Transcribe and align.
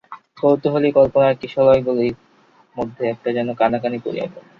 কৌতূহলী 0.37 0.89
কল্পনার 0.91 1.33
কিশলয়গুলির 1.41 2.15
মধ্যে 2.77 3.03
একটা 3.09 3.29
যেন 3.37 3.47
কানাকানি 3.53 3.97
পড়িয়া 4.05 4.25
গেল। 4.25 4.43